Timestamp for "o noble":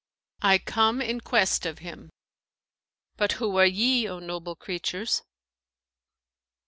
4.09-4.55